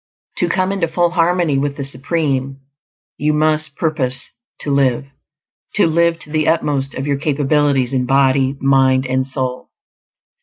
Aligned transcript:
To 0.37 0.49
come 0.49 0.71
into 0.71 0.87
full 0.87 1.11
harmony 1.11 1.59
with 1.59 1.77
the 1.77 1.83
Supreme, 1.83 2.57
you 3.19 3.33
must 3.33 3.75
purpose 3.75 4.31
to 4.61 4.71
LIVE; 4.71 5.05
to 5.75 5.85
live 5.85 6.17
to 6.21 6.31
the 6.31 6.47
utmost 6.47 6.95
of 6.95 7.05
your 7.05 7.17
capabilities 7.17 7.93
in 7.93 8.07
body, 8.07 8.55
mind, 8.59 9.05
and 9.05 9.23
soul. 9.27 9.69